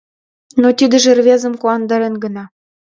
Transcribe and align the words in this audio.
Но 0.61 0.67
тидыже 0.77 1.11
рвезым 1.19 1.53
куандарен 1.61 2.15
гына. 2.23 2.43